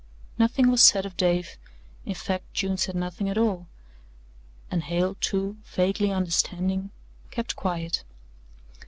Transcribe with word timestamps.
Nothing 0.39 0.71
was 0.71 0.81
said 0.81 1.05
of 1.05 1.15
Dave 1.15 1.57
in 2.07 2.15
fact, 2.15 2.51
June 2.55 2.75
said 2.75 2.95
nothing 2.95 3.29
at 3.29 3.37
all, 3.37 3.67
and 4.71 4.81
Hale, 4.81 5.15
too, 5.21 5.57
vaguely 5.63 6.11
understanding, 6.11 6.89
kept 7.29 7.55
quiet. 7.55 8.03